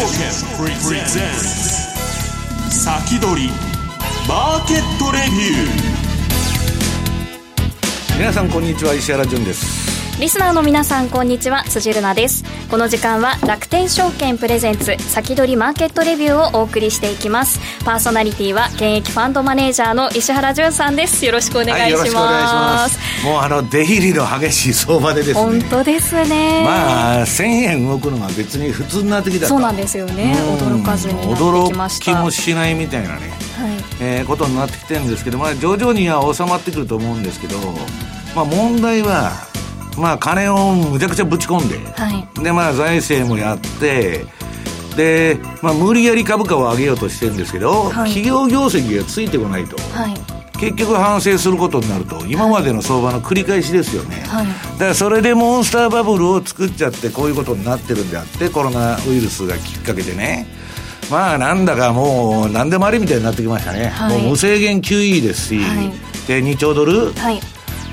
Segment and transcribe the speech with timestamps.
[0.00, 1.44] 証券プレゼンツ
[2.70, 3.50] 先取り
[4.26, 8.94] マーケットレビュー皆さんこんにちは。
[8.94, 9.79] 石原潤です。
[10.20, 11.64] リスナーの皆さんこんにちは。
[11.64, 12.44] 辻るなです。
[12.70, 17.58] この時間は楽天証券プレゼンツ先取りマーケットレビューをお送りしていきます。
[17.86, 21.24] パーソナリティは現役ファンドマネージャーの石原潤さんです。
[21.24, 23.24] よろしくお願いします、はい、よろしくお願いします。
[23.24, 25.40] もうあの出入りの激しい相場でですね。
[25.40, 26.64] 本当ですね。
[26.66, 30.36] まあ1000円動くのが別に普通になってきたそうなんですよね。
[30.60, 33.72] 驚かずに驚きもしないみたいなね、はい。
[34.02, 37.56] えー、ことになってきてるんですけど、まあ、徐々には収まってくると思うんですけど、
[38.36, 39.48] まあ、問題は
[40.00, 44.24] まあ、金をむちゃくちゃぶち込んで、はい、で、まあ、財政もやって、
[44.96, 50.14] で、まあ、無理やり株価を上げようとしてるんですけど、はい、企業業績がついてこないと、はい、
[50.58, 54.24] 結局反省することになると、今までの相場の繰り返しですよね。
[54.26, 60.46] はい、だからそれでモンスターバブルを作っちゃって、こういうことになってるんであって、コロナウイルスがきっかけでね。
[61.10, 63.92] まあ、なんだかもう、何でもありみたいになってきましたね。
[64.08, 65.60] もう無制限 QE ですし、
[66.28, 67.40] で、2兆ドル、はい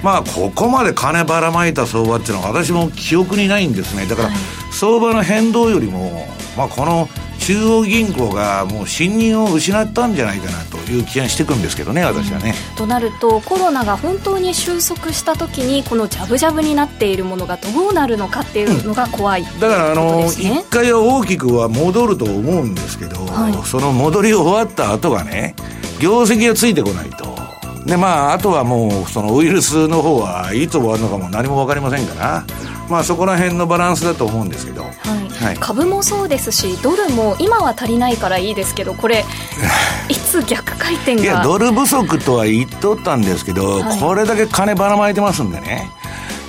[0.03, 4.05] まあここまで金ばらまいた相場っていうのは私も記憶にないんですね。
[4.05, 4.29] だから、
[4.71, 7.09] 相場の変動よりも、まあ、この
[7.39, 12.53] 中央銀行がもう信任を失ったんじゃないかなという気がしてくるんですけどね、私はね。
[12.75, 25.55] となると、コロナが本当に収束したときに、このじゃぶじゃぶになっているものがどうなるのかっていうのが怖い、うん、だからあの、一回は大きくは戻ると思うんですけど、はい、その戻り終わった後がね、
[25.99, 27.46] 業績がついてこないと。
[27.87, 32.45] でまあ、あとはもうそのウイルスの方はいつ終わるのかも何も分かりませんから、
[32.89, 35.45] まあ、そこら辺のバランスだと思うんですけど、はい。
[35.45, 39.23] はい、株もそうですしドルも今は足りないからいいですけどこれ
[40.09, 41.21] いつ逆回転が。
[41.21, 45.89] いやドル不足とは言っとったんですけど、はい、これだけ金ばらまいてますんでね。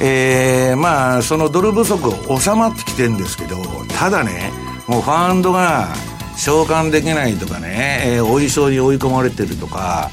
[0.00, 3.56] えー、まあそのドル不足収まってきてるんですけど
[3.98, 4.53] ただね
[4.87, 5.88] もうファンドが
[6.37, 10.10] 償還できないとかね、えー、お衣装に追い込まれてるとか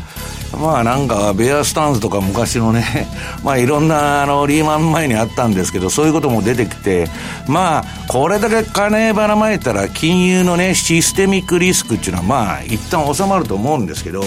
[0.54, 3.08] まあなんかベアスタンスとか昔のね、
[3.44, 7.10] まあいろんなあのリーマン前にあったんですけど、そういうことも出てきて、
[7.48, 14.24] まあこれだけ金ばらまいたら金融のね、システミックリスクっていうのはまあ一旦収まると思うんですけど、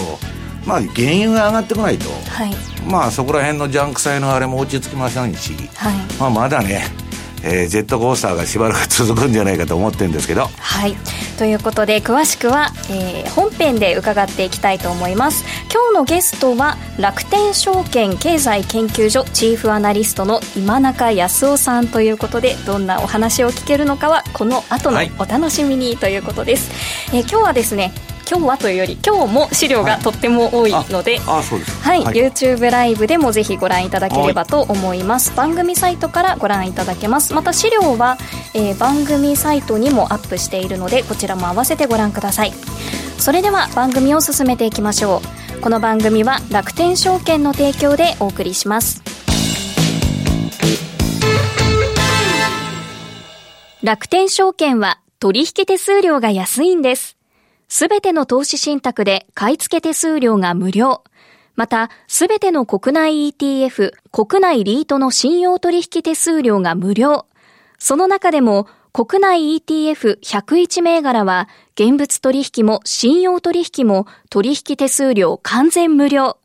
[0.65, 6.83] まあ原油が上がってこないと、はい、まあそこら辺のジャンク債のあれも落ち着きませんし、はい、まあまだね、
[7.43, 10.49] えー、ジェットコースターがしばらく続くんじゃないかと思ってるんですけど。
[10.57, 10.95] はい。
[11.37, 15.45] ということで詳しくは、えー、本編で伺っていきたいと思います。
[15.71, 27.91] 今日のゲストは楽天証券経済研究所チーフアナリストの今中康夫さんということでどんなお話を聞けるのかはこの後のお楽しみにということです、はい、えー、今日はですね
[28.29, 31.41] 今日はというより今日も資料がとっても多いので、は
[31.95, 35.35] い、はい、YouTube ライブでもぜひご覧いただければと思います。
[35.35, 37.33] 番組サイトからご覧いただけます。
[37.33, 38.19] また資料は、
[38.53, 42.53] えー、番組サイトにもアップしているのでこちらも合わせてご覧ください。
[43.17, 45.21] それでは番組を進めていきましょ
[45.57, 45.61] う。
[45.61, 49.01] この番組は楽天証券の提供でお送りします。
[53.81, 57.18] 楽天証券は取引手数料が安いんです
[57.69, 61.03] すべての投資信託で買い付け手数料が無料。
[61.55, 67.27] また、すべての国内 ETF、国内リートの信用取引手数料が無料。
[67.77, 76.37] その中でも、国内 ETF101 銘柄は、現物取引も信用取引も取引手数料完全無料。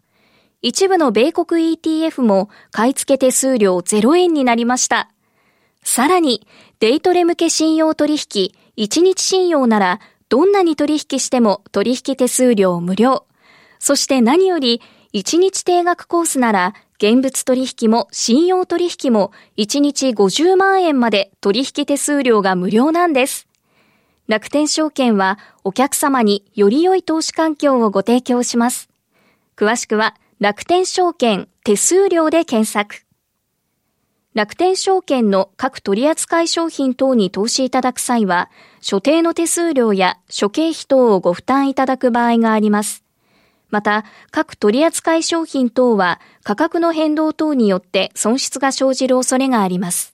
[0.61, 5.11] 一部の米国 ETF も買い付け手数料0円になりました。
[5.83, 6.47] さらに、
[6.81, 10.01] デイトレ向け信用取引、1日信用なら
[10.35, 13.25] どんなに取引しても取引手数料無料。
[13.79, 23.47] そして何より、1日定額コースなら、現物取引も信用取引も1日50万円まで取引手数料が無料なんです。
[24.27, 28.91] 楽天証券はお客様により良い投資環境をご提供します。
[29.55, 33.04] 詳しくは楽天証券手数料で検索。
[34.35, 38.51] 楽天証券の各取扱商品等に投資いただく際は、
[38.81, 43.05] 所定の手数料や諸経費等をご負担いただく場合があります。
[43.71, 50.14] また、各取扱商品等は価格の変動等によって損失が生じる恐れがあります。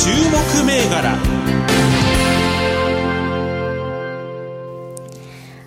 [0.00, 1.18] 注目銘柄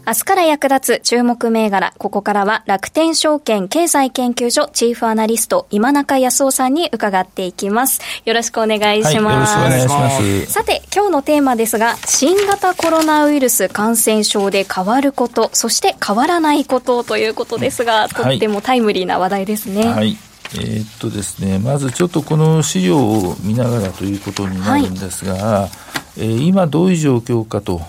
[0.08, 8.00] 明日から役立つ注目銘柄、ここからは楽天証券経済研究所チーフアナリスト今中康夫さんに伺っていきます。
[8.24, 9.58] よろしくお願いします。
[9.58, 10.46] はい、よろしくお願いします。
[10.46, 19.86] さて、今日のテーマですが、新型コロナウイルス感染症で変わること、そして変わらないことということですが、とってもタイムリーな話題ですね。
[19.86, 20.18] はい。
[20.56, 25.70] えー、っとですね、まずちょっとこの資料を見ながらということになるんですが、はい、
[26.18, 27.80] えー、今どういう状況かと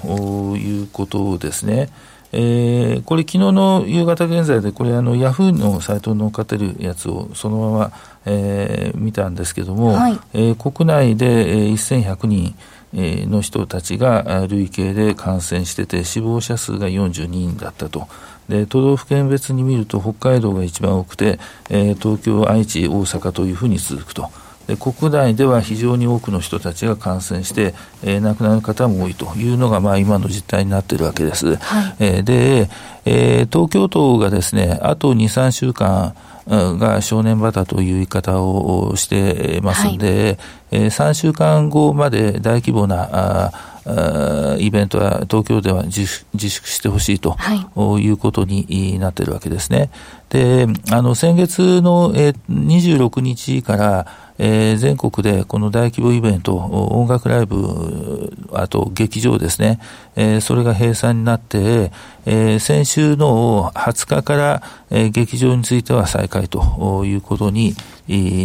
[0.57, 1.91] いうことをですね、
[2.35, 7.93] えー、これ、昨日の夕方現在で、これ、あの、ヤフーのサイトに載っかってるやつをそのまま、
[8.25, 12.55] えー、見たんですけども、はい、えー、国内で、えー、1100人、
[12.95, 18.09] えー、の人たちが累計で感染してて、死亡者数が42人だったと。
[18.53, 21.39] で都道府県別に見ると北海道が一番多くて、
[21.71, 24.31] えー、東京、愛知、大阪というふうに続くと。
[24.67, 31.57] で国内では非常に多くの人たちが感染して、えー、亡くなる方も多いというのが、まあ、今の実態になっているわけです。
[31.57, 32.69] はい、えー、で、
[33.05, 36.15] えー、東京都がですね、あと2、3週間、
[36.45, 40.39] が正念場だという言い方をしてますんで、
[40.73, 43.53] はい、3週間後まで大規模な
[44.59, 47.55] イベントは東京では自粛してほしいと、は
[47.99, 49.91] い、いうことになっているわけですね。
[50.31, 54.07] で、あの、先月の26日から、
[54.39, 59.79] えー、全国でこの大規模イベント、音楽ライブ、あと劇場ですね、
[60.17, 61.93] えー、それが閉鎖になって、
[62.25, 67.75] えー、先週の20日から、えー、劇場については再開ということに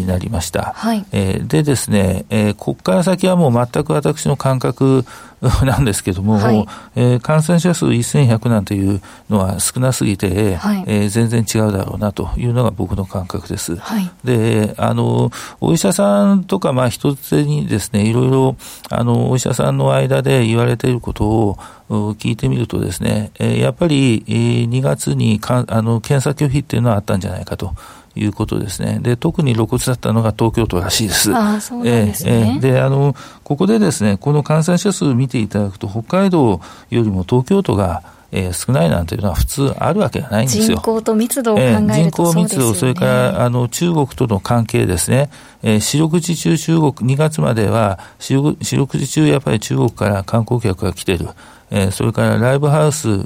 [0.05, 0.73] なりました。
[0.75, 5.05] はい、えー、でですね、えー、ここから先はもう全く私の感覚
[5.63, 13.75] なんですけども、はい、えー、感染者数1100なんていうのは少なすぎて、はい、えー、全然違うだろうなというのが僕の感覚です。
[13.75, 15.31] はい、で、あの、
[15.61, 18.55] お医者さんとか、まあ一つにですね、いろいろ、
[18.89, 21.57] あの、お医者さんの間で言われていることを、
[21.89, 27.73] 聞いてみるとですね、やっぱり2月にかあの検査拒否っていうのはあったんじゃないかと。
[28.17, 28.99] いうことですね。
[29.01, 31.33] で、特に露骨だったのが東京都らしいです。
[31.35, 32.53] あそうなんですね。
[32.55, 40.77] えー、で、あの、ここでですね、この感染者数を見ていただくと、北海道よりも東京都が、えー、少ないなんていうのは普通あるわけがないんですよ。
[40.77, 45.29] 人口と密度を考えると、えー、人口密度、それからあの中国との関係ですね。
[45.63, 51.29] えー、四六時中中国、2月までは四六時中やっぱり中国から観光客が来てる。
[51.69, 53.19] えー、それからライブハウス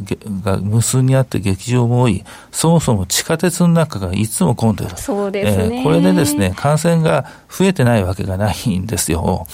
[0.44, 4.92] が無数にあって劇場も多い、そもそも地下鉄の中がいつも混んでる。
[4.98, 9.46] そうですね、えー、これでですね、感染が増えてないわけがないんですよ。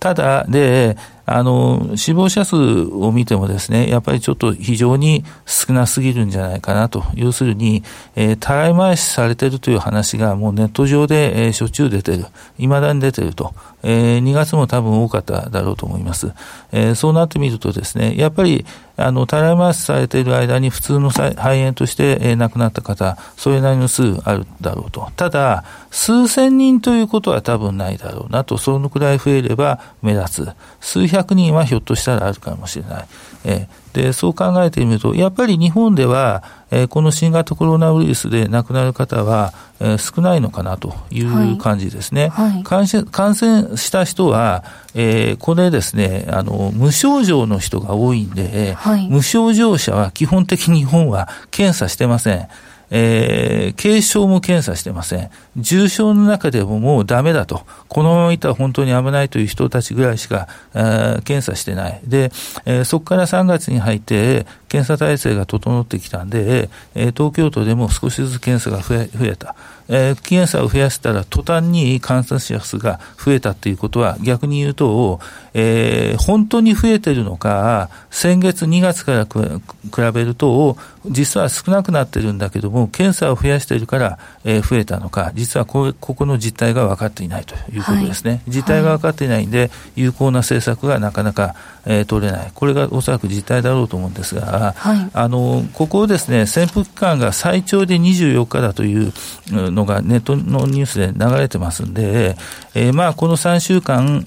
[0.00, 7.04] ただ、で、あの、死亡者数を見てもですね、やっぱりちょっと非常に少なすぎるんじゃないかなと。
[7.14, 7.84] 要するに、
[8.16, 12.26] えー、たらい回しされてるという話がもうネット上で、えー、しょっちゅう出てる。
[12.56, 13.54] 未だに出てると。
[13.82, 16.32] えー、2月も多分多かっただろうと思います。
[16.72, 18.64] えー、そうなってみるとですね、やっぱり、
[18.96, 25.10] あの、たらい回しされている間に普通の肺炎として、えー、亡くなった方、それなりの数あるだろうと。
[25.16, 30.48] ただ、数千人ということは多分ないだろうなと、そのくらい増えれば目立つ。
[30.80, 33.04] 数百人はひょっとしたらあるかもしれない。
[33.44, 42.28] えーで、そう考えてみると、やっぱり日本では、えー、この新型コロナウイルスで亡くなる方は、えー、少ないのかなという感じですね。
[42.28, 52.48] はいはい、感染感染した人は、えー、これですね、あの、無症状の人が多いんで、はい、無症状者は基本的に日本は検査してません。
[52.94, 55.30] えー、軽症も検査してません。
[55.56, 57.62] 重症の中でももうダメだと。
[57.88, 62.00] このままいたら本当に危ないという人たちぐらいしか、えー、検査してない。
[62.04, 62.30] で、
[62.66, 69.56] えー、そこから3月に入って、検査体制が整ってきたんで、えー、東京都でも少しずつ検査が増え増えた。
[69.94, 75.20] えー、検査を増やしたら途端に感染者数が増えたということは逆に言うと、
[75.52, 88.30] えー、本当に増えてるのか、先月2月から比べると、実は少なくなってるんだけども、検査を増やしているから、えー、増えたのか、実はこここの実態が分かっていないということですね。
[88.30, 92.50] はい、実態が分かっていないんで、有効な政策がなかなか、えー、取れない。
[92.54, 99.12] これがおそらく実態だろうと思うんですが、はい、あの、ここをですね、潜伏期間が最長で24日だという
[99.50, 102.36] のがネットのニュースで流れてますんで、
[102.74, 104.26] えー、まあ、この3週間、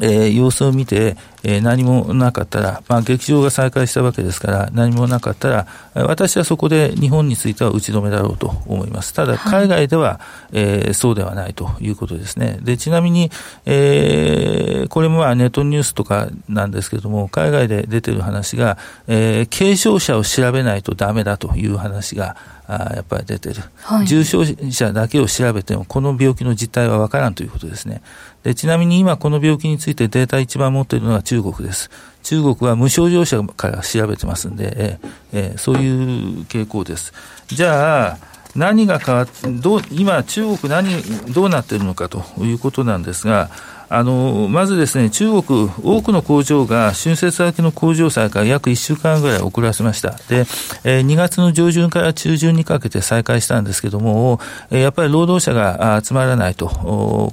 [0.00, 9.12] えー、様子を見て、えー、何もなかったら、まあ、劇場が再開したわけですから、何もなかったら、私はそこで日本については打ち止めだろうと思います。
[9.12, 10.18] ただ、海外では、はい、
[10.52, 12.58] えー、そうではないということですね。
[12.62, 13.30] で、ちなみに、
[13.66, 22.36] えー、これもまあネットニュースとかなんですけれども、海外で出てる話が、えー、軽症者を調べないとダメだという話が、
[22.68, 28.02] あやっぱり出てる、はい、重症者だけを調べても、この病気の実態は分からんということですね。
[28.42, 31.90] でちなみに今、この病気についてデータ一番持っているのは中国です。
[32.22, 34.98] 中国は無症状者から調べてますんで、
[35.32, 37.12] えー、そういう傾向です。
[37.48, 38.18] じゃあ、
[38.54, 43.50] 何が変わって、どう、今、中国何、どうなっているのかということなんですが、
[43.94, 50.12] あのまずですね、中国、多くの工場が春節明けの工場再開、約1週間ぐらい遅らせました。
[50.30, 50.46] で、
[50.82, 56.68] えー、2月の上旬から中旬にかけて再開したんですけども、えー、やっぱり労働者が集まらないと、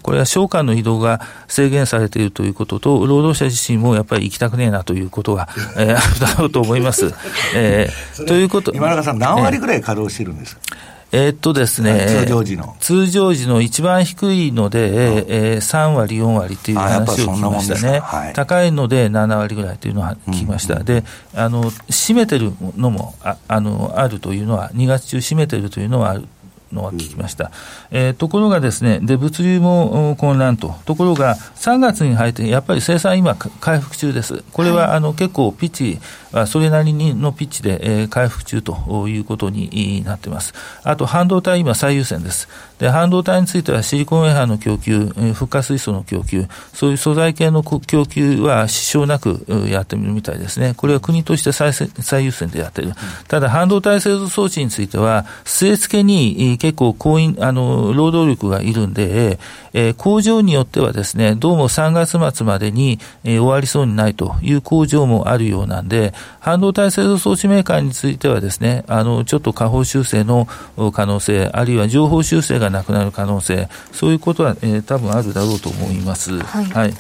[0.04, 5.48] これは商間の移動が制限されているということと、労働者自身もやっぱり行きたくねえなということが、
[5.78, 7.14] えー、 あるだろうと思います。
[7.56, 8.74] えー、ということ。
[8.76, 12.76] 今中さん、何割ぐらい稼働してるんですか、えーえー、っとですね、通常時の。
[12.80, 18.00] 通常時の一番低いので、えー、3割、4割っていう話を聞きましたね。
[18.00, 20.76] はい、高いので7割ぐらいというのは聞きました。
[20.76, 21.04] うん、で、
[21.36, 26.28] あの、占めてるのもああのあるというのは、2月中占めてるというのはある
[26.74, 27.52] のは聞きました。
[27.92, 30.76] えー、ところがですね、で、物流も混乱と。
[30.86, 34.44] ところが、3月に入って、やっぱり生産今、回復中です。
[34.52, 36.00] これは、あの、結構ピッチ
[36.32, 40.54] はそれなりにのピッチで、えー、回復中ということになっています。
[40.84, 42.48] あと、半導体今最優先です。
[42.80, 50.74] で、半導体についてはシリコンウェハーの供給、えー、フッ化水素の供給、そういう素材系の供給は支障なくやってみるみたいですね。
[50.76, 52.94] これは国として最最優先でやってる。
[53.28, 59.40] ただ、半導体製造装置については、据え付けに結構工員、あの、労働力がいるんで、
[59.74, 70.48] えー、工場によってはですね、どうも3月末までに、えー、終わりそうにないという工場もあるようなんで、半導体製造装置メーカーについてはですね、あの、ちょっと下方修正の
[70.94, 76.38] 可能性、あるいは情報修正がなくなる可能性、そういうことは、えー、多分あるだろうと思います。
[76.40, 76.94] はい、はい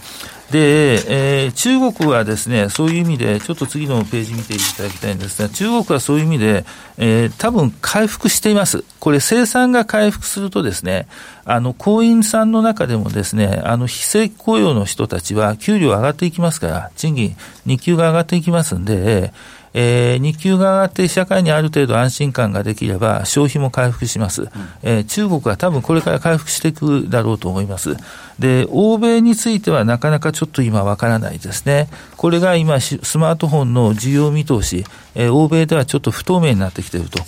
[0.51, 6.65] で、えー、中国はですね、そういう意味で、ちょっと次のページ見ていただきたいんですが、中国はそういう意味で、
[6.97, 8.83] えー、多分回復しています。
[8.99, 11.07] これ生産が回復するとですね、
[11.45, 19.31] あの、工員さんの中でもですね、あの、非正規雇用の人たちは給料上がっていきますから、賃金、日給が上がっていきますんで、
[19.73, 24.49] えー、日給が上がって社会にある程度安心感ができれば消費も回復します、うん、
[24.81, 27.95] えー、中国は多分これから回復していくだろうと思います。
[28.39, 31.89] で、欧米についてはなかなかちょっと今わからないですね。
[32.17, 37.19] これが今スマートフォンの需要見通し、えー、欧米ではちょっと不透明になってきていると。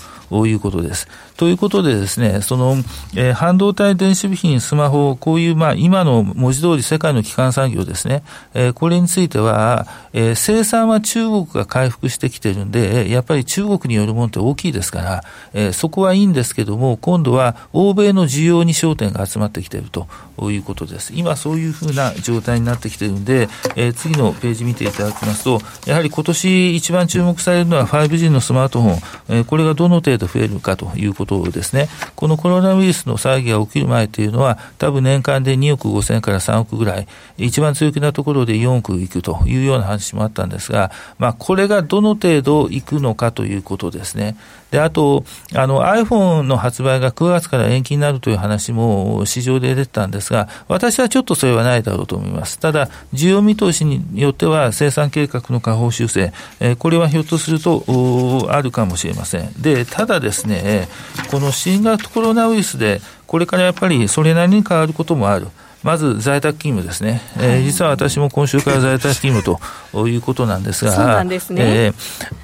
[0.47, 1.07] いうことです。
[1.35, 2.77] ということでですね、その、
[3.15, 20.07] えー、半導体、電子部品、スマホ、こういう、まあ、今の文字通り世界の基幹産業ですね、えー、これについては、えー、生産は中国が回復してきてるんで、やっぱり中国によるものって大きいですから、えー、そこはいいんですけども、今度は欧米の需要に焦点が集まってきていると
[20.49, 21.13] いうことです。
[21.15, 28.95] 今そういうふうな状態になってきているんで、えー、次のページ見ていただきますと、やはり今年一番注目されるのは 5G のスマートフォン、
[29.29, 31.89] えー、これがどの程度増えるかということですね。
[32.15, 37.07] このコロナウイルスの騒ぎが起きる前というのは、多分年間で2億5千から3億ぐらい、
[37.37, 44.37] 一番強気なところで4億いくというような話もあったんですが、まあ、これがどの程度いくのかということですね。
[44.71, 52.57] で、あと、あの iPhone の発売が9月から延期になるという話も市場で出てたんですが、私はちょっとそれはないだろうと思います。
[52.57, 59.53] ただ、需要見通しによっては生産計画の下方修正、えー、これはひょっとするとあるかもしれません。
[59.61, 60.87] で、ただですね、
[61.29, 65.47] この新型コロナウイルスで、これからやっぱりそれなりに変わることもある。
[65.83, 69.59] まず在宅勤務ですね、えー、実は私も今週から在宅勤務
[69.91, 71.93] ということなんですが、そうなんですね、えー、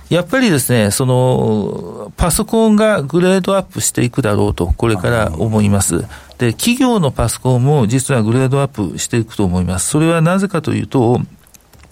[0.10, 6.06] やっぱりですね、そのパソコンがグレードアップしていくだろうと、これから思います。
[6.38, 9.90] で、企業のパソコンも実はグレードアップしていくと思います。
[9.90, 11.20] それはなぜかというと、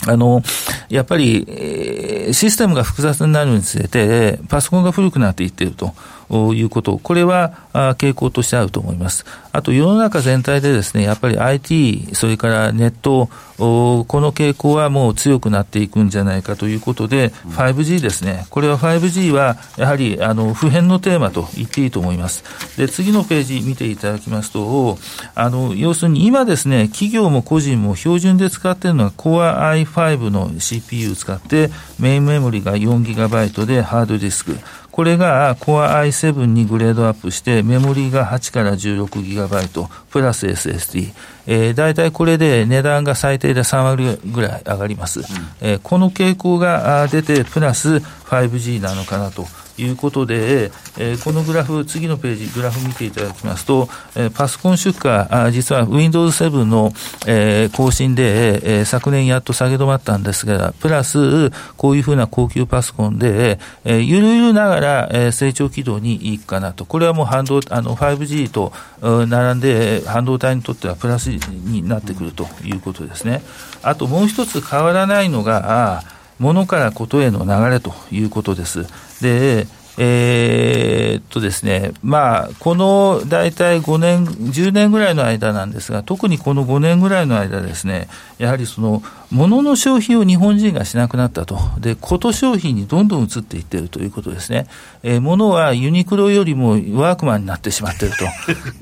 [0.08, 0.44] あの、
[0.90, 5.94] やっぱり、えー、システムが複雑になるにつれて、パソコンが古くなっていっていると。
[6.30, 9.26] いうこと、これは傾向としてあると思います。
[9.52, 22.44] あと世の中全体でですね、やっぱり IT、それからネット、この傾向はもう強くなっていくんじゃないかということで、5G ですね、これは 5G はやはりあの普遍のテーマと言っていいと思います。
[22.78, 24.98] で、次のページ見ていただきますと、
[25.36, 34.58] あの要するに今ですね、企業も個人も標準で使っているのは Core i5 の CPU を使って、メインメモリが 4GB でハードディスク、
[34.96, 41.12] これが Core i7 にグレードアップして、メモリが8から 16GB プラス SSD。
[41.48, 45.20] えー、大体これで値段が最低で3割ぐらい上がります。
[45.20, 45.26] うん、
[45.60, 49.46] えー、この傾向が出て、プラス 5G なのかなと
[49.78, 56.94] いうことで、えー、このグラフ、次のページ、グラフ見ていただきますと、えー、パソコン出荷、あ実は Windows 7の、
[57.28, 66.86] えー、更新で、えー、昨年やっと下げ止まったんですが、プラス、こういうふうな高級パソコンで、えー、ゆるゆるながら、えー、成長軌道にいくかなと。
[66.86, 73.44] これはもう半導あの 5G と並んで、半導体にとってはプラスになってくるということですね。
[73.84, 76.04] あともう一つ変わらないのが、
[76.40, 78.86] 物からことへの流れということです。
[79.22, 91.60] で、えー、っとですね、まあ、この大体5年、10年ぐらいの間なんですが、特にこの5年ぐらいの間ですね、やはりその、物の消費を日本人がしなくなったと。
[91.80, 94.68] で、こと消費にどんどん移っていっているということですね。
[95.04, 98.26] えー、物はユニクロよりもワークマンになってしまっていると。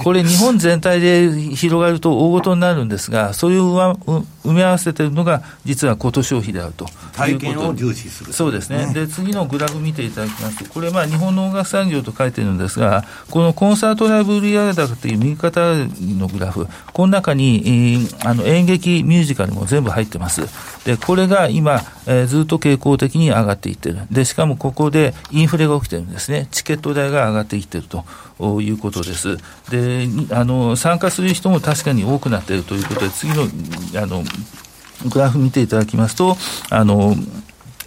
[0.03, 6.88] これ日本全体で広がると大ごとになるんですが、そういう埋め合わせているのが実はこと消費であると。
[7.13, 8.34] 体験を重視する。
[8.34, 8.91] そうですね。
[8.93, 15.75] で、次のグラフ見ていただきますと、これまあ日本の音楽産業と書いてるんですが、このコンサートライブ売上高という右肩
[16.17, 20.41] のグラフ、この中に、えー、あの演劇、ミュージカルも全部入ってます。
[20.86, 24.00] で、これが今、えー、ずっと傾向的に上がっていってる。
[24.12, 26.48] で、しかもここでインフレが起きてるんですね。
[26.51, 29.38] チケット代が上がっていってるということです。
[29.69, 33.48] で、あの、参加する人も確かに多くなっているということで、次の、
[34.01, 34.24] あの、
[35.10, 36.38] グラフ見ていただきますと、
[36.69, 37.15] あの、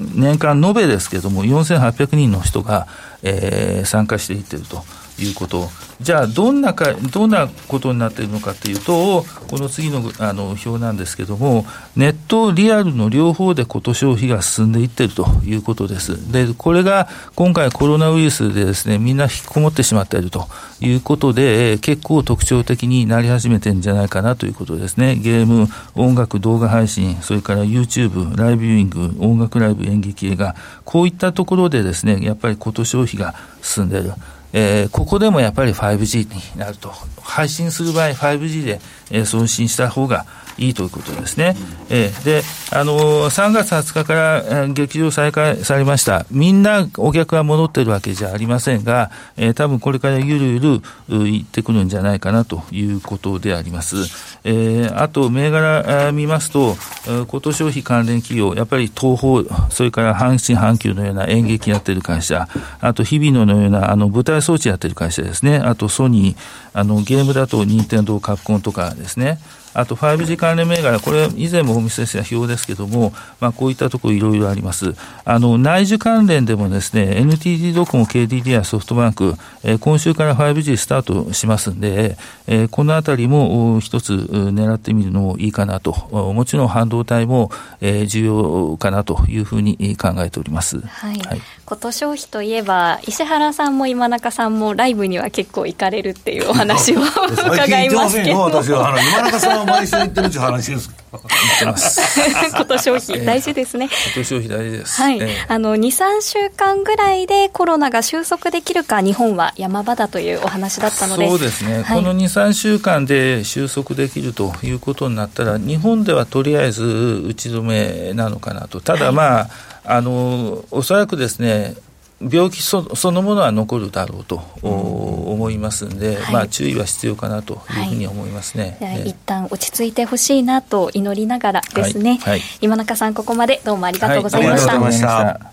[0.01, 2.87] 年間延べですけれども、4800人の人が、
[3.27, 4.85] えー、参加していってると。
[5.19, 5.69] いうこと。
[6.01, 11.65] じゃあ、どんなか、どんなことになっているのかというと、この次のあの表なんですけども、
[11.97, 16.31] ネット、リアルの両方でこと消費が進んでいっているということです。
[16.31, 20.49] で、これが今回コロナウイルスでですね、みんな引きこもってしまっていると
[20.81, 25.17] いうことで、結構特徴的になり始めてるんじゃないかなということですね。
[25.17, 30.55] ゲーム、音楽、動画配信、それから YouTube、ライブビューイング、音楽ライブ、演劇映画、
[30.85, 34.13] こういったところでですね、やっぱりこと消費が進んでいる。
[34.59, 36.91] えー、ここでもやっぱり 5G になると。
[37.21, 40.25] 配信する場合 5G で、えー、送信した方が
[40.59, 41.57] いいということですね。
[41.91, 46.27] えー、で、あのー、3月20日から、劇場再開されました。
[46.31, 53.97] みんなお客が戻ってるわけじゃありませんが、えー、多分これからゆるゆる行ってくるんじゃないかなということであります。
[54.45, 62.49] えー、あと、銘柄見ますと、今年消費関連企業、やっぱり東宝、それから阪神阪急のような演劇やってる会社、
[62.81, 66.39] あと日比野のようなあの舞台装置やってる会社ですね、あとソニー、
[66.73, 69.39] あのゲームだと任天堂カプコンとかですね、
[69.77, 74.95] あと 5G 関連銘柄、これ以前もお見せした表ですけども、まあ、こういったところいろいろあります。
[75.25, 85.93] あの、内需関連でもですね、NTT ドコモ、KDDI、ソフトバンク、えー、今週から 5G スタートしますんで、えー、このあたりも一つ狙ってみるのもいいかなと。
[86.11, 87.51] もちろん半導体も、
[87.83, 90.81] えー、重要かなというふうに考えております。
[90.81, 91.19] はい。
[91.21, 98.41] はい、こと消費といえば、石原さんも今中さんもライブには結構行かれるっていうお話を伺いますけど。
[98.43, 101.06] 私はあの今中さんは毎週行ってるっていう話です行ってます。
[101.19, 103.89] こと消費、大事ですね。
[103.89, 105.01] こと消費大事です。
[105.01, 105.19] はい。
[105.21, 111.29] えー、あの、2、3週間ぐらいでコロナが収束できるか、日本は山場だというお話だったので。
[111.29, 111.83] そうですね。
[111.83, 118.81] はい、この2、3週間で収束できるということになったら、日本ではとりあえず打ち止めなのかなと。
[118.81, 119.49] ただまあ、はい、
[119.85, 121.75] あの、おそらくですね、
[122.21, 128.79] 病気そそのものは残るだろうと、うん、思いますんで、はい、まあ、注意は必要かなというふうに思いますね。
[128.81, 134.81] はい、一旦落ち着いてほしいなと祈りながらですね、はい、今中さん、ここまでどうもありがとうございました。
[134.81, 135.53] はい、した。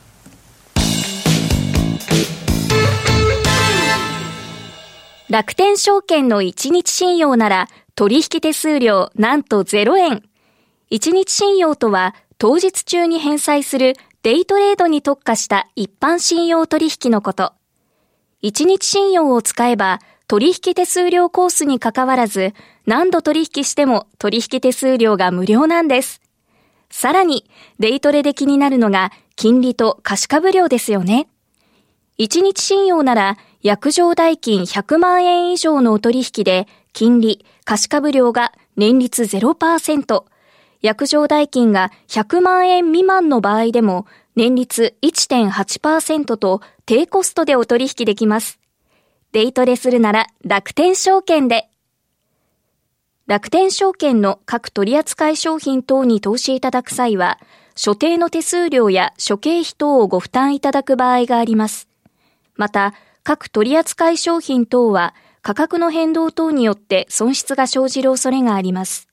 [5.29, 10.23] 楽天証券の1日信用なら取引手数料なんと0円。
[10.91, 17.51] 1日信用とは当日中に返済するデイトレードに特化した一般信用取引のこと。
[18.41, 22.53] 一日信用を使えば取引手数料コースに関わらず
[22.85, 26.21] 何度取引しても取引手数料が無料なんです。
[26.89, 31.27] さらに、デイトレで気になるのが金利と貸株料ですよね。
[32.17, 40.23] 一日信用なら約定代金100万円以上のお取引で金利、貸株料が年率0%、
[40.83, 48.59] 約定代金が100万円未満の場合でも年率1.8%と低コストでお取引できます。
[49.31, 51.69] デイトレするなら楽天証券で。
[53.25, 57.39] 楽天証券の各取扱商品等に投資いただく際は、
[57.75, 61.87] 所定の手数料や諸経費等をご負担いただく場合があります。
[62.55, 62.93] また、
[63.23, 69.12] 各取扱商品等は価格の変動等によって損失が生じる恐れがあります。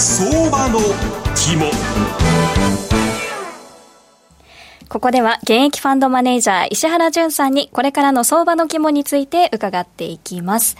[0.00, 0.78] 相場の
[1.34, 1.66] 肝。
[4.88, 10.76] ここでは現役ファンドマネージャー石原淳さんにこれからの相場の肝について伺っていきます。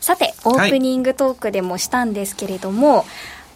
[0.00, 3.04] さて、オープニングトークでもしたんですけれども、はい、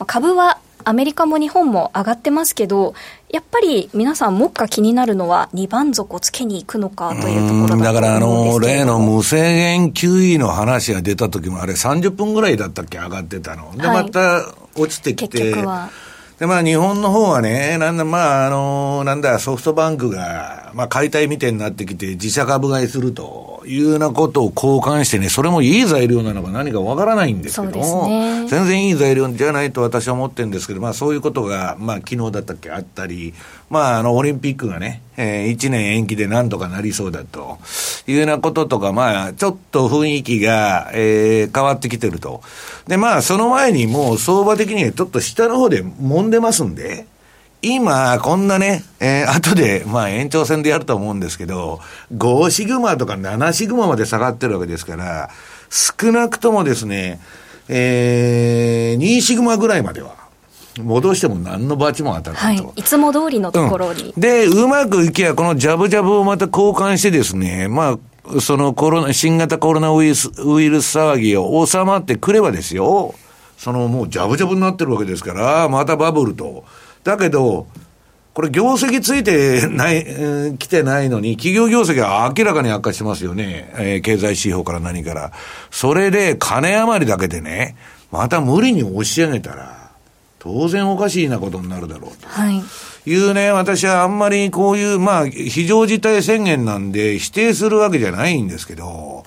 [0.06, 2.94] 株はアメリカも日本も上がってますけど、
[3.28, 13.76] やっぱり皆さん、目下気になるのは、2番底つけに行くのかというところだだから、あの、例の無制限 QE の話が出た時も、あれ30分ぐらいだったっけ、上がってたの。
[13.76, 15.54] で、また落ちてきて。
[16.42, 33.34] で、まあ、日本の方はね、なんだ、まあ、あの、なんだ、ソフトバンクが、まあ、解体みたいになってきて、自社株買いするというようなことを交換してね、それもいい材料なのか何かわからないんですけども、ね、全然いい材料じゃないと私は思ってるんですけど、まあ、そういうことが、まあ、昨日だったっけ、あったり、
[33.70, 37.58] まあ、あの、オリンピックがね、えー、1年延期でなんとかなりそうだと
[38.06, 42.42] いうようなこととか、まあ、ちょっと雰囲気が、えー、変わってきてると。
[42.86, 47.06] で、まあ、その前にもう相場的にはちょっと下の方で揉んでますんで、
[47.64, 51.78] 今、こんなね、えー、後で、まあ延長戦でやると思うんですけど、
[52.12, 55.30] 5シグマとか7シグマまで下がってるわけですから、
[55.70, 57.20] 少なくともですね、
[57.68, 60.21] えー、2シグマぐらいまでは、
[60.80, 62.64] 戻しても何のバチも当たらないと。
[62.64, 62.80] はい。
[62.80, 64.12] いつも通りのところに。
[64.16, 67.98] うん、で、うまくいけば、このジャブジャブをまた交換してですね、ま
[68.36, 73.14] あ、そのコロナ、新型コロナウイルス、ウイルス騒ぎを収まってくればですよ、
[73.58, 76.64] そのもうジャブジャブになってるわけですから、またバブルと。
[77.04, 77.66] だけど、
[78.34, 83.70] これ業績ついてない、えー、来てないのに、企業業績は明らかに悪化してますよね。
[83.76, 85.32] えー、経済指標から何から。
[85.70, 87.76] それで金余りだけでね、
[88.10, 89.81] また無理に押し上げたら、
[90.42, 92.26] 当然おかしいなことになるだろうと。
[92.26, 92.60] はい。
[93.06, 99.22] いうね、私はあんまりこういう、まあ、非常事態宣言なんで否定するわけじゃないんですけど、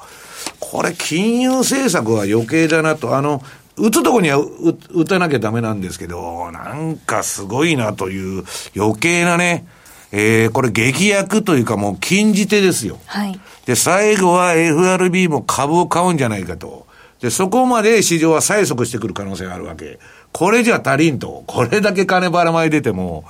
[0.60, 3.42] これ金融政策は余計だなと、あの、
[3.78, 8.44] 打つとこには打たなきゃダメなんですけど、なんかすごいなという
[8.76, 9.66] 余計なね、
[10.12, 13.00] えー、これ劇薬というかもう禁じ手ですよ。
[13.06, 13.40] はい。
[13.66, 16.88] で、最後は FRB も株を買うんじゃないかと。
[17.22, 20.00] で、そこまで市場は催促してくる可能性があるわけ。
[20.36, 21.46] これじゃ足りんと。
[21.48, 23.24] これだけ金ばらまい出ても。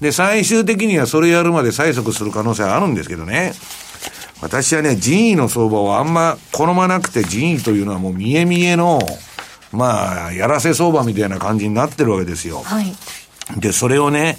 [0.00, 3.52] で、最終的にはそれやるまで催促する可能性はあるんですけどね。
[4.40, 9.00] 私はね、人為の相場をあんま好まなくて人為というのはもう見え見えの、
[9.72, 12.62] まあ、やらせ相場みたいな感じになってるわけですよ。
[12.62, 12.94] はい。
[13.58, 14.38] で、それをね、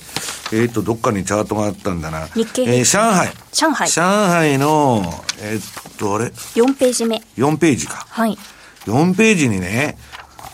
[0.54, 2.28] えっ、ー、と、どっかにチャートがあったんだな。
[2.28, 3.34] 日経えー、上海。
[3.52, 3.90] 上海。
[3.90, 5.04] 上海の、
[5.42, 7.22] えっ、と、あれ ?4 ページ目。
[7.36, 8.06] 4ページか。
[8.10, 8.38] はい。
[8.86, 9.98] 4ページにね、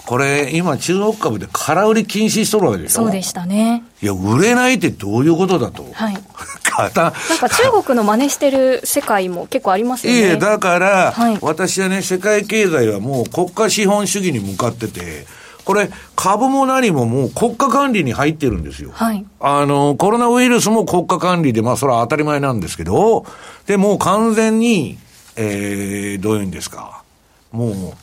[0.10, 3.04] これ、今、中国株で空売り禁止しとるわけでしょ？
[3.04, 3.84] そうでしたね。
[4.02, 5.86] いや、売れないってどういうことだと？
[5.94, 6.14] はい。
[6.14, 7.14] なんか
[7.48, 10.20] 中国の真似してる世界も結構ありますよね。
[10.20, 15.28] いえ、だから、はい、私はね、世界経済はもう国家資本主義に向かってて、
[15.64, 18.90] これ、株も何ももう国家管理に入ってるんですよ。
[18.92, 19.24] はい。
[19.40, 23.28] あの、コロナウイルスも国家管理で、まあ、それは当たり前なんですけど、
[23.68, 24.98] で、もう完全に、
[25.36, 27.04] えー、どういうんですか？
[27.52, 27.94] もう、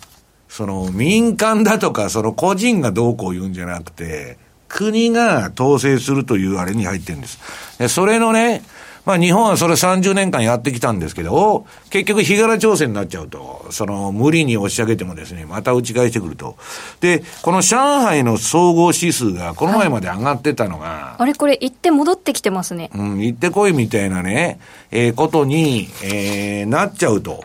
[0.57, 4.39] その民間だとか、その個人がどうこう言うんじゃなくて、
[4.69, 7.39] 国が統制するというあれに入ってるんです。
[7.79, 8.63] で、それのね、
[9.05, 16.57] まあ日本はそれ30年間やってきたんですけど、結局日柄調整になっちゃうと、その無理に押し上げてもですね、また打ち返してくると。
[17.01, 22.91] で、この上海の総合指数がこの前まで上がってたのが、はい、あれこれ行って戻ってきてますね。
[22.95, 24.59] うん、行ってこいみたいなね、
[24.91, 27.45] えー、ことに、えー、なっちゃうと。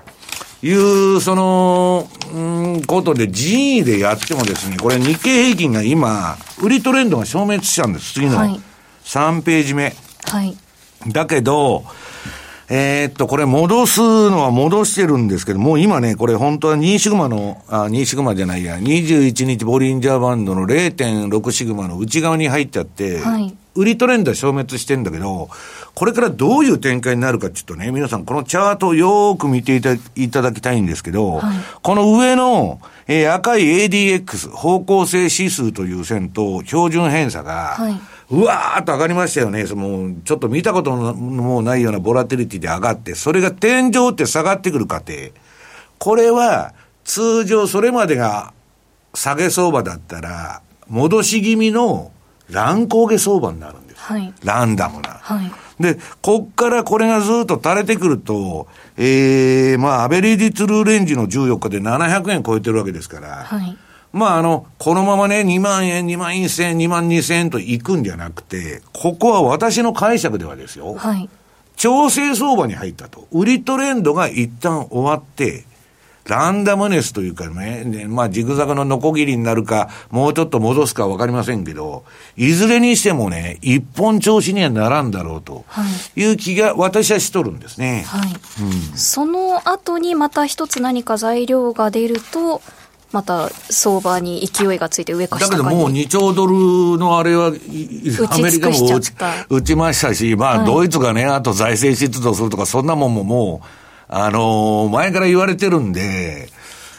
[0.64, 0.72] い
[1.16, 2.40] う、その、う
[2.78, 8.14] ん、ことで、人為でやってもですね、これ日経平均が今、売りトレンドが消滅しちゃうんです。
[8.14, 8.38] 次の
[9.04, 9.96] 3ページ目。
[10.26, 10.56] はい。
[11.08, 11.84] だけど、
[12.74, 25.50] えー、っと、これ戻すのは戻してるんですけど、もう今ね、これ本当は2シグマの、あ、2シグマじゃないや、21日ボリンジャーバンドの0.6シグマの内側に入っちゃって、はい、売りトレンドは消滅してんだけど、
[25.94, 38.00] これからどういう展開になるかちょっとね、皆さんこのチャートをよーく見ていたいただきたいんですけど、はい、この上の、えー、赤い ADX、方向性指数という線と標準偏差が、はい、
[38.32, 39.66] うわーっと上がりましたよね。
[39.66, 45.14] その、ちょっと見たこともないようなボラテリティで上がって、それが天井って下がってくる過程。
[45.98, 48.54] これは、通常それまでが
[49.14, 52.12] 下げ相場だったら、戻し気味の
[52.52, 54.02] 乱高下相場になるんです。
[54.02, 55.20] はい、ランダムな。
[55.22, 63.78] はいで、こっからこれがずっと垂れてくると、ええー、まあ、アベレージツルーレンジの14日で700円超えてるわけですから、はい。
[64.14, 70.96] まあ、あの、このままね、2万円、2万1000円、2万2000円といくんじゃなくて、ここは私の解釈ではですよ。
[70.96, 71.30] はい。
[71.76, 73.28] 調整相場に入ったと。
[73.32, 75.66] 売りトレンドが一旦終わって、
[76.28, 82.04] ランダムネスというかね、ねまあ、ジグザグのノコギリになるか、もうちょっと戻すかわかりませんけど、
[82.38, 85.66] いずれにしてもね、一本調子にはならんだろうと
[86.16, 88.04] いう気が、私はしとるんですね。
[88.08, 88.30] はい。
[88.30, 92.62] うん、その後にまた一つ何か材料が出ると、
[93.12, 99.14] また相場に勢いがついて上か下かだけどもう2兆ドルのあれは、アメリカも打ち
[99.50, 103.81] 打ちましたし、まあ、ドイツがね、あと財政出動するとか、そんなもんももう、
[104.14, 106.50] あのー、前から言われてるんで、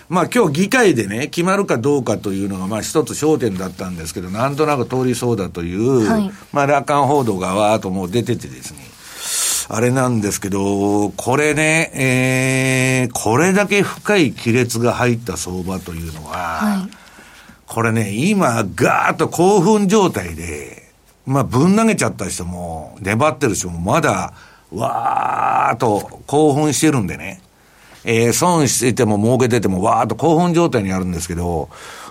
[0.09, 8.79] まあ今日議会でね、決まるかどうかというのが、まあ一つ焦点だったんですけど、なんとなく通りそうだという、はい、まあ楽観報道がわーっともう出ててですね、
[9.69, 16.91] あれなんですけど、これね、えー、これだけ深い亀裂が入った相場というのは、はい、
[17.67, 20.91] これね、今、ガーッと興奮状態で、
[21.27, 24.35] まあ、ぶん投げちゃった人も、粘ってる人も、まだ、
[24.75, 27.41] わーっと興奮してるんでね、
[28.05, 31.69] えー、損してても儲けてても、わーっと興奮状態にあるんですけど、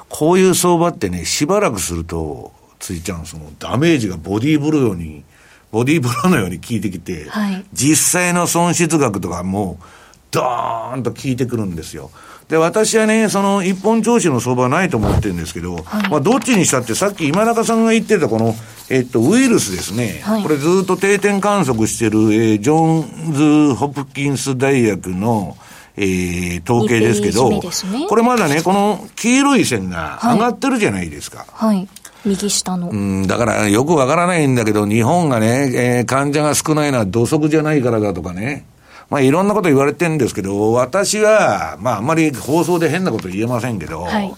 [0.09, 3.35] こういう相場ってね、しばらくすると、ついちゃうんです。
[3.35, 5.23] もダメージがボディーブローに
[5.71, 9.83] ボディーブローのように効いてきて、はい、実際の損失額とかもう、
[10.31, 12.09] ドーンと効いてくるんですよ。
[12.47, 18.55] で、私はね、その一本調子の相場はないと思ってるんですけど、はい、まあ、どっちにしたって、さっき今中さんが言ってたこの、
[18.89, 20.19] えっと、ウイルスですね。
[20.23, 25.55] はい、これずっと定点観測してる、えー、ジョンズ・ホプキンス大学の、
[25.95, 27.61] えー、統計ですけど、ね、
[28.09, 31.45] これまだね、この黄色い線が上がってるじゃないですか。
[31.51, 31.87] はい、はい
[32.23, 32.89] 右下の。
[32.89, 38.65] うん、だからよくわからないんだけど、日本がね、えー、患者が少ないのは土足じゃないからだとかね。
[39.11, 44.33] まあいろんなこと言われてるんですけど、私は、まああんまり放送で変なこと言えませんけど、はい、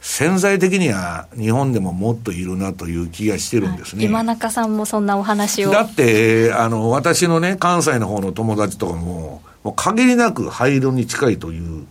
[0.00, 4.04] 潜在的には日本でももっといるなという気がしてるんですね。
[4.04, 5.72] 今中さんもそんなお話を。
[5.72, 11.84] だって、あの、私のね、関西の方の友達とかも、もう限りなく灰色に近いという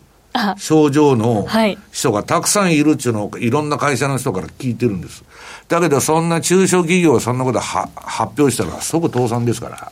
[0.57, 1.45] 症状の
[1.91, 5.25] 人がたくさんいるっていうのをいろんな会社の人から聞いてるんです。
[5.67, 9.91] だけどそんな中小企業はそんなことは発表したら即倒産ですから、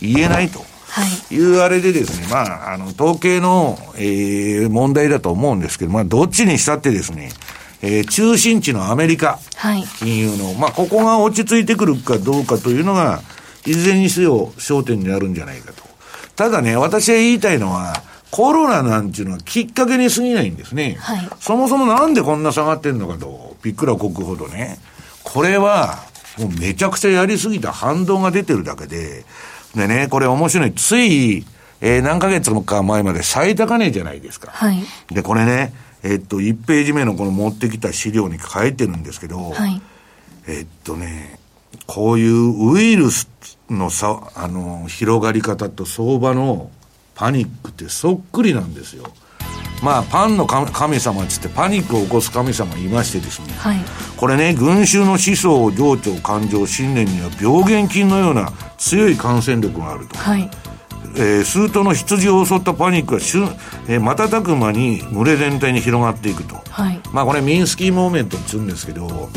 [0.00, 0.64] 言えないと。
[0.90, 7.30] はい、いうあれでですね、まあ、あの、統計の、えー、問題だと思うんですけど、まあ、どっちにしたってですね、
[7.82, 13.20] えー、中心地のアメリカ、はい、金融の、まあ、ここが落ち着いてくるかどうかというのが、
[13.66, 15.82] いずれにせよ焦点になるんじゃないかと。
[16.36, 20.96] ただね、私が言いたいのは、コロナなんていうのはきっかけに過ぎないんですね。
[21.00, 24.78] はい、そもそもなんでこんな下がってんのかと、びっくらこくほどね。
[25.22, 25.98] これは、
[26.38, 29.24] もうめちゃくちゃやりすぎた反動が出てるだけで、
[29.74, 30.72] でね、これ面白い。
[30.72, 31.44] つい、
[31.80, 34.50] えー、何ヶ月か前まで最高値じゃないですか。
[34.50, 39.80] はい、で、これね、えっと、1ページ目のこの持ってきた資料に書いてるんですけど、はい、
[40.46, 41.38] えっとね、
[41.86, 43.28] こういうウイルス
[43.68, 46.70] のさ、あの、広がり方と相場の
[47.14, 49.04] パニックってそっくりなんですよ。
[49.82, 53.78] まあ、パンの神様っつってパニックを起こす神様いましてですね、はい、
[54.16, 60.50] これね群衆の思想情緒感情信念には病原菌のような強い感染力があると、はい、
[61.16, 63.42] えー、数頭の羊を襲ったパニックはしゅ、
[63.88, 69.28] えー、瞬く間に群れ全体に広がっていくと、はい、まあこれミンスキーモーメントって言うんですけど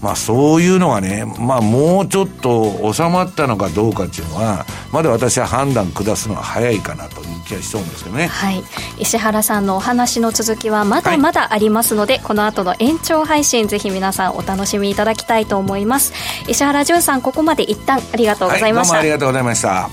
[0.00, 8.26] まあそういうのがね、まあもうちょっと収まったのかどうかっていうのは、まだ私は判断下すのは早いかなという気がしそうですけどね。
[8.26, 8.62] はい。
[8.98, 16.12] 石原さんのお話の続きはまだまだありますので、はい、この後の延長配信ぜひ皆さんお楽しみいただきたいと思います。
[16.48, 18.96] 石原潤さん、ここまで一旦ありがとうございました。
[18.96, 19.90] はい、どうもありがとうございました。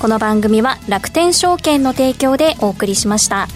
[0.00, 3.48] この番組は楽天証券の提供でお送りしました。